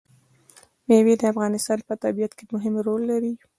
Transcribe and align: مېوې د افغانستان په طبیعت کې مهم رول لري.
مېوې 0.87 1.13
د 1.17 1.23
افغانستان 1.33 1.79
په 1.87 1.93
طبیعت 2.03 2.31
کې 2.37 2.43
مهم 2.53 2.73
رول 2.85 3.01
لري. 3.11 3.33